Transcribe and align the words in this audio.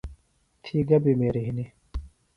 تھی 0.63 0.77
گہ 0.89 0.97
بِمیریۡ 1.03 1.45
ہِنیۡ؟ 1.45 1.69